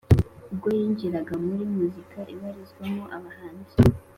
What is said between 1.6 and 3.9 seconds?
muzika ibarizwamo abahanzi